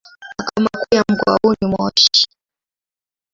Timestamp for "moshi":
1.67-2.27